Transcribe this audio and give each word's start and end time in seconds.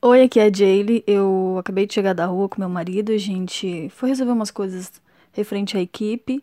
Oi, 0.00 0.22
aqui 0.22 0.38
é 0.38 0.44
a 0.44 0.52
Jaylee. 0.52 1.02
Eu 1.08 1.56
acabei 1.58 1.84
de 1.84 1.92
chegar 1.92 2.12
da 2.12 2.24
rua 2.24 2.48
com 2.48 2.60
meu 2.60 2.68
marido. 2.68 3.10
A 3.10 3.18
gente 3.18 3.88
foi 3.90 4.10
resolver 4.10 4.30
umas 4.30 4.50
coisas 4.52 4.92
referente 5.32 5.76
à 5.76 5.80
equipe. 5.80 6.40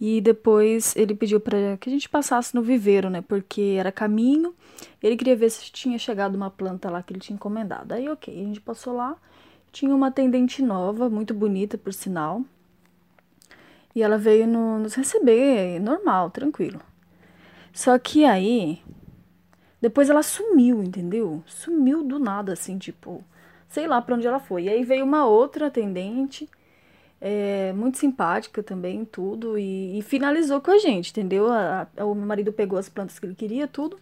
E 0.00 0.20
depois 0.20 0.96
ele 0.96 1.14
pediu 1.14 1.38
para 1.38 1.76
que 1.76 1.88
a 1.88 1.92
gente 1.92 2.08
passasse 2.08 2.52
no 2.52 2.62
viveiro, 2.62 3.08
né? 3.08 3.22
Porque 3.22 3.76
era 3.78 3.92
caminho. 3.92 4.52
Ele 5.00 5.16
queria 5.16 5.36
ver 5.36 5.50
se 5.50 5.70
tinha 5.70 5.96
chegado 6.00 6.34
uma 6.34 6.50
planta 6.50 6.90
lá 6.90 7.00
que 7.00 7.12
ele 7.12 7.20
tinha 7.20 7.36
encomendado. 7.36 7.94
Aí, 7.94 8.08
ok, 8.08 8.34
a 8.34 8.44
gente 8.44 8.60
passou 8.60 8.96
lá. 8.96 9.16
Tinha 9.70 9.94
uma 9.94 10.08
atendente 10.08 10.60
nova, 10.60 11.08
muito 11.08 11.32
bonita, 11.32 11.78
por 11.78 11.92
sinal. 11.92 12.42
E 13.94 14.02
ela 14.02 14.18
veio 14.18 14.48
no, 14.48 14.80
nos 14.80 14.94
receber, 14.94 15.78
normal, 15.78 16.28
tranquilo. 16.30 16.80
Só 17.72 17.96
que 18.00 18.24
aí 18.24 18.80
depois 19.80 20.10
ela 20.10 20.22
sumiu, 20.22 20.82
entendeu? 20.82 21.42
Sumiu 21.46 22.02
do 22.02 22.18
nada, 22.18 22.52
assim, 22.52 22.78
tipo, 22.78 23.24
sei 23.68 23.86
lá 23.86 24.02
pra 24.02 24.16
onde 24.16 24.26
ela 24.26 24.40
foi. 24.40 24.64
E 24.64 24.68
aí 24.68 24.84
veio 24.84 25.04
uma 25.04 25.26
outra 25.26 25.68
atendente, 25.68 26.48
é, 27.20 27.72
muito 27.72 27.98
simpática 27.98 28.62
também, 28.62 29.04
tudo, 29.04 29.58
e, 29.58 29.98
e, 29.98 30.02
finalizou 30.02 30.60
com 30.60 30.70
a 30.70 30.78
gente, 30.78 31.10
entendeu? 31.10 31.48
A, 31.50 31.86
a, 31.96 32.04
o 32.04 32.14
meu 32.14 32.26
marido 32.26 32.52
pegou 32.52 32.78
as 32.78 32.88
plantas 32.88 33.18
que 33.18 33.26
ele 33.26 33.34
queria, 33.34 33.68
tudo, 33.68 33.98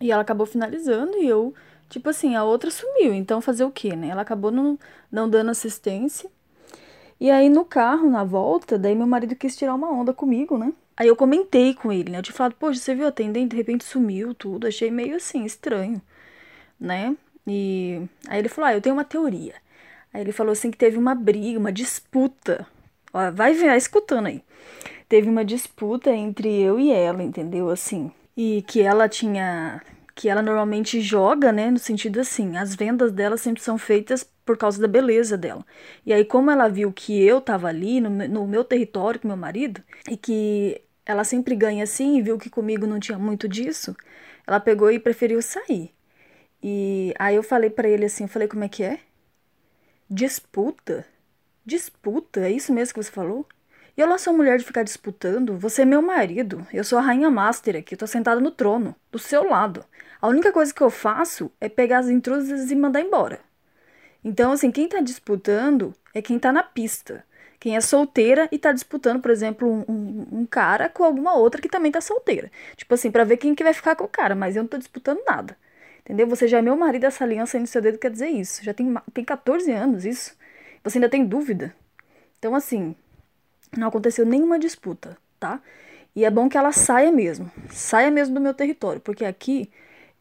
e 0.00 0.10
ela 0.12 0.22
acabou 0.22 0.46
finalizando, 0.46 1.16
e 1.18 1.26
eu, 1.28 1.54
tipo 1.88 2.08
assim, 2.10 2.34
a 2.34 2.44
outra 2.44 2.70
sumiu. 2.70 3.14
Então 3.14 3.40
fazer 3.40 3.64
o 3.64 3.70
quê, 3.70 3.94
né? 3.96 4.08
Ela 4.08 4.22
acabou 4.22 4.50
não, 4.50 4.78
não 5.10 5.28
dando 5.28 5.50
assistência. 5.50 6.30
E 7.22 7.30
aí 7.30 7.48
no 7.48 7.64
carro, 7.64 8.10
na 8.10 8.24
volta, 8.24 8.76
daí 8.76 8.96
meu 8.96 9.06
marido 9.06 9.36
quis 9.36 9.54
tirar 9.54 9.76
uma 9.76 9.88
onda 9.88 10.12
comigo, 10.12 10.58
né? 10.58 10.72
Aí 10.96 11.06
eu 11.06 11.14
comentei 11.14 11.72
com 11.72 11.92
ele, 11.92 12.10
né? 12.10 12.18
Eu 12.18 12.22
tinha 12.24 12.34
falado, 12.34 12.56
poxa, 12.58 12.80
você 12.80 12.96
viu 12.96 13.06
a 13.06 13.10
atendente, 13.10 13.50
de 13.50 13.56
repente 13.56 13.84
sumiu 13.84 14.34
tudo. 14.34 14.66
Achei 14.66 14.90
meio 14.90 15.14
assim, 15.14 15.44
estranho, 15.44 16.02
né? 16.80 17.16
E 17.46 18.02
aí 18.26 18.40
ele 18.40 18.48
falou, 18.48 18.70
ah, 18.70 18.74
eu 18.74 18.80
tenho 18.80 18.96
uma 18.96 19.04
teoria. 19.04 19.54
Aí 20.12 20.20
ele 20.20 20.32
falou 20.32 20.50
assim 20.50 20.68
que 20.68 20.76
teve 20.76 20.98
uma 20.98 21.14
briga, 21.14 21.60
uma 21.60 21.70
disputa. 21.70 22.66
Ó, 23.14 23.30
vai 23.30 23.52
ver, 23.54 23.76
escutando 23.76 24.26
aí. 24.26 24.42
Teve 25.08 25.28
uma 25.30 25.44
disputa 25.44 26.10
entre 26.10 26.48
eu 26.60 26.80
e 26.80 26.90
ela, 26.90 27.22
entendeu? 27.22 27.70
Assim. 27.70 28.10
E 28.36 28.64
que 28.66 28.80
ela 28.82 29.08
tinha 29.08 29.80
que 30.14 30.28
ela 30.28 30.42
normalmente 30.42 31.00
joga, 31.00 31.52
né, 31.52 31.70
no 31.70 31.78
sentido 31.78 32.20
assim, 32.20 32.56
as 32.56 32.74
vendas 32.74 33.12
dela 33.12 33.36
sempre 33.36 33.62
são 33.62 33.78
feitas 33.78 34.24
por 34.44 34.56
causa 34.56 34.80
da 34.80 34.88
beleza 34.88 35.36
dela. 35.36 35.64
E 36.04 36.12
aí, 36.12 36.24
como 36.24 36.50
ela 36.50 36.68
viu 36.68 36.92
que 36.92 37.22
eu 37.22 37.40
tava 37.40 37.68
ali 37.68 38.00
no, 38.00 38.10
no 38.10 38.46
meu 38.46 38.64
território 38.64 39.20
com 39.20 39.28
meu 39.28 39.36
marido, 39.36 39.82
e 40.10 40.16
que 40.16 40.82
ela 41.06 41.24
sempre 41.24 41.54
ganha 41.54 41.84
assim, 41.84 42.18
e 42.18 42.22
viu 42.22 42.38
que 42.38 42.50
comigo 42.50 42.86
não 42.86 43.00
tinha 43.00 43.18
muito 43.18 43.48
disso, 43.48 43.96
ela 44.46 44.60
pegou 44.60 44.90
e 44.90 44.98
preferiu 44.98 45.40
sair. 45.42 45.92
E 46.62 47.14
aí 47.18 47.36
eu 47.36 47.42
falei 47.42 47.70
para 47.70 47.88
ele 47.88 48.04
assim, 48.04 48.24
eu 48.24 48.28
falei, 48.28 48.48
como 48.48 48.64
é 48.64 48.68
que 48.68 48.84
é? 48.84 49.00
Disputa? 50.08 51.06
Disputa? 51.64 52.40
É 52.40 52.50
isso 52.52 52.72
mesmo 52.72 52.94
que 52.94 53.02
você 53.02 53.10
falou? 53.10 53.46
E 53.96 54.00
eu 54.00 54.06
não 54.06 54.18
sou 54.18 54.32
mulher 54.32 54.58
de 54.58 54.64
ficar 54.64 54.82
disputando. 54.82 55.58
Você 55.58 55.82
é 55.82 55.84
meu 55.84 56.00
marido. 56.00 56.66
Eu 56.72 56.82
sou 56.84 56.98
a 56.98 57.02
rainha 57.02 57.30
master 57.30 57.76
aqui. 57.76 57.96
Tô 57.96 58.06
sentada 58.06 58.40
no 58.40 58.50
trono, 58.50 58.96
do 59.10 59.18
seu 59.18 59.48
lado. 59.48 59.84
A 60.20 60.28
única 60.28 60.52
coisa 60.52 60.72
que 60.72 60.80
eu 60.80 60.90
faço 60.90 61.50
é 61.60 61.68
pegar 61.68 61.98
as 61.98 62.08
intrusas 62.08 62.70
e 62.70 62.76
mandar 62.76 63.00
embora. 63.00 63.40
Então, 64.24 64.52
assim, 64.52 64.70
quem 64.70 64.88
tá 64.88 65.00
disputando 65.00 65.94
é 66.14 66.22
quem 66.22 66.38
tá 66.38 66.52
na 66.52 66.62
pista. 66.62 67.24
Quem 67.60 67.76
é 67.76 67.80
solteira 67.80 68.48
e 68.50 68.58
tá 68.58 68.72
disputando, 68.72 69.20
por 69.20 69.30
exemplo, 69.30 69.68
um, 69.68 69.84
um, 69.88 70.26
um 70.40 70.46
cara 70.46 70.88
com 70.88 71.04
alguma 71.04 71.34
outra 71.34 71.60
que 71.60 71.68
também 71.68 71.92
tá 71.92 72.00
solteira. 72.00 72.50
Tipo 72.76 72.94
assim, 72.94 73.10
para 73.10 73.24
ver 73.24 73.36
quem 73.36 73.54
que 73.54 73.62
vai 73.62 73.72
ficar 73.72 73.94
com 73.94 74.04
o 74.04 74.08
cara, 74.08 74.34
mas 74.34 74.56
eu 74.56 74.62
não 74.62 74.68
tô 74.68 74.78
disputando 74.78 75.20
nada. 75.26 75.56
Entendeu? 76.00 76.26
Você 76.26 76.48
já 76.48 76.58
é 76.58 76.62
meu 76.62 76.76
marido, 76.76 77.04
essa 77.04 77.24
aliança 77.24 77.56
aí 77.56 77.60
no 77.60 77.66
seu 77.66 77.80
dedo 77.80 77.98
quer 77.98 78.10
dizer 78.10 78.28
isso. 78.28 78.64
Já 78.64 78.74
tem, 78.74 78.92
tem 79.14 79.24
14 79.24 79.70
anos 79.70 80.04
isso. 80.04 80.36
Você 80.82 80.98
ainda 80.98 81.08
tem 81.08 81.24
dúvida. 81.24 81.74
Então, 82.38 82.54
assim, 82.54 82.96
não 83.76 83.88
aconteceu 83.88 84.24
nenhuma 84.26 84.58
disputa, 84.58 85.16
tá? 85.38 85.60
E 86.14 86.24
é 86.24 86.30
bom 86.30 86.48
que 86.48 86.58
ela 86.58 86.72
saia 86.72 87.10
mesmo. 87.10 87.50
Saia 87.70 88.10
mesmo 88.10 88.34
do 88.34 88.40
meu 88.40 88.54
território, 88.54 89.00
porque 89.00 89.24
aqui 89.24 89.70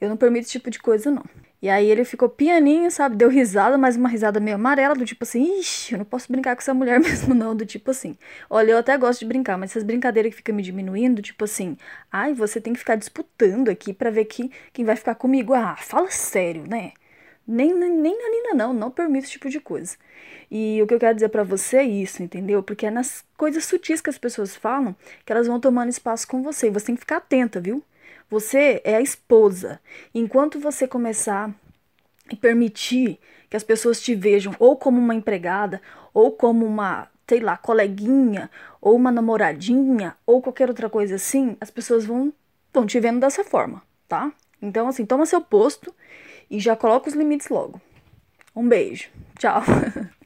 eu 0.00 0.08
não 0.08 0.16
permito 0.16 0.44
esse 0.44 0.52
tipo 0.52 0.70
de 0.70 0.78
coisa, 0.78 1.10
não. 1.10 1.24
E 1.62 1.68
aí 1.68 1.86
ele 1.90 2.04
ficou 2.04 2.28
pianinho, 2.28 2.90
sabe? 2.90 3.16
Deu 3.16 3.28
risada, 3.28 3.76
mas 3.76 3.94
uma 3.96 4.08
risada 4.08 4.40
meio 4.40 4.54
amarela, 4.56 4.94
do 4.94 5.04
tipo 5.04 5.24
assim, 5.24 5.60
ixi, 5.60 5.92
eu 5.92 5.98
não 5.98 6.06
posso 6.06 6.32
brincar 6.32 6.56
com 6.56 6.62
essa 6.62 6.72
mulher 6.72 6.98
mesmo, 7.00 7.34
não, 7.34 7.54
do 7.54 7.66
tipo 7.66 7.90
assim. 7.90 8.16
Olha, 8.48 8.72
eu 8.72 8.78
até 8.78 8.96
gosto 8.96 9.20
de 9.20 9.26
brincar, 9.26 9.58
mas 9.58 9.70
essas 9.70 9.82
brincadeiras 9.82 10.30
que 10.30 10.38
ficam 10.38 10.54
me 10.54 10.62
diminuindo, 10.62 11.20
tipo 11.20 11.44
assim, 11.44 11.76
ai, 12.10 12.32
você 12.32 12.60
tem 12.60 12.72
que 12.72 12.78
ficar 12.78 12.96
disputando 12.96 13.68
aqui 13.68 13.92
para 13.92 14.10
ver 14.10 14.24
que, 14.24 14.50
quem 14.72 14.84
vai 14.86 14.96
ficar 14.96 15.14
comigo. 15.16 15.52
Ah, 15.52 15.76
fala 15.76 16.10
sério, 16.10 16.64
né? 16.66 16.92
Nem, 17.52 17.74
nem, 17.74 17.90
nem 17.90 18.16
na 18.16 18.28
Nina, 18.30 18.54
não, 18.54 18.72
não 18.72 18.92
permito 18.92 19.24
esse 19.24 19.32
tipo 19.32 19.50
de 19.50 19.58
coisa. 19.58 19.96
E 20.48 20.80
o 20.80 20.86
que 20.86 20.94
eu 20.94 21.00
quero 21.00 21.16
dizer 21.16 21.30
para 21.30 21.42
você 21.42 21.78
é 21.78 21.84
isso, 21.84 22.22
entendeu? 22.22 22.62
Porque 22.62 22.86
é 22.86 22.90
nas 22.92 23.24
coisas 23.36 23.64
sutis 23.64 24.00
que 24.00 24.08
as 24.08 24.16
pessoas 24.16 24.54
falam 24.54 24.94
que 25.26 25.32
elas 25.32 25.48
vão 25.48 25.58
tomando 25.58 25.88
espaço 25.88 26.28
com 26.28 26.44
você. 26.44 26.68
E 26.68 26.70
você 26.70 26.86
tem 26.86 26.94
que 26.94 27.00
ficar 27.00 27.16
atenta, 27.16 27.60
viu? 27.60 27.82
Você 28.30 28.80
é 28.84 28.94
a 28.94 29.00
esposa. 29.00 29.80
Enquanto 30.14 30.60
você 30.60 30.86
começar 30.86 31.52
e 32.30 32.36
permitir 32.36 33.18
que 33.50 33.56
as 33.56 33.64
pessoas 33.64 34.00
te 34.00 34.14
vejam 34.14 34.54
ou 34.60 34.76
como 34.76 35.00
uma 35.00 35.16
empregada, 35.16 35.82
ou 36.14 36.30
como 36.30 36.64
uma, 36.64 37.08
sei 37.26 37.40
lá, 37.40 37.56
coleguinha, 37.56 38.48
ou 38.80 38.94
uma 38.94 39.10
namoradinha, 39.10 40.16
ou 40.24 40.40
qualquer 40.40 40.68
outra 40.68 40.88
coisa 40.88 41.16
assim, 41.16 41.56
as 41.60 41.68
pessoas 41.68 42.04
vão, 42.06 42.32
vão 42.72 42.86
te 42.86 43.00
vendo 43.00 43.18
dessa 43.18 43.42
forma, 43.42 43.82
tá? 44.08 44.32
Então, 44.62 44.86
assim, 44.86 45.04
toma 45.04 45.26
seu 45.26 45.40
posto 45.40 45.92
e 46.50 46.58
já 46.58 46.74
coloca 46.74 47.08
os 47.08 47.14
limites 47.14 47.48
logo. 47.48 47.80
Um 48.54 48.68
beijo. 48.68 49.08
Tchau. 49.38 49.62